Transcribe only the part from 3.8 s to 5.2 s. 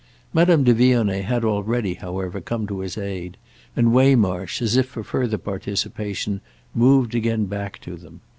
Waymarsh, as if for